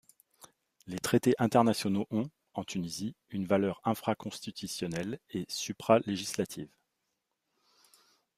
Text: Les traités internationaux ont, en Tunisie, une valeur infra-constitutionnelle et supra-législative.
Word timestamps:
Les 0.87 0.97
traités 0.97 1.35
internationaux 1.37 2.07
ont, 2.09 2.27
en 2.55 2.63
Tunisie, 2.63 3.13
une 3.29 3.45
valeur 3.45 3.79
infra-constitutionnelle 3.85 5.19
et 5.29 5.45
supra-législative. 5.47 6.71